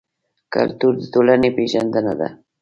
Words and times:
کلتور 0.53 0.93
د 0.99 1.03
ټولنې 1.13 1.49
پېژندنه 1.57 2.13
ده. 2.19 2.27